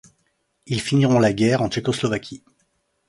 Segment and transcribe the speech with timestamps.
[0.65, 2.43] Ils finiront la guerre en Tchécoslovaquie.